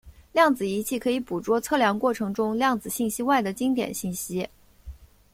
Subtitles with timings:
[0.31, 4.49] 量子仪器可以捕捉测量过程中量子信息外的经典信息。